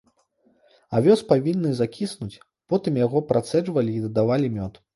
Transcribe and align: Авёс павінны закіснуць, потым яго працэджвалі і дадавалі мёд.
Авёс 0.99 1.21
павінны 1.31 1.73
закіснуць, 1.81 2.41
потым 2.73 2.99
яго 3.05 3.25
працэджвалі 3.31 3.91
і 3.97 4.03
дадавалі 4.11 4.55
мёд. 4.61 4.85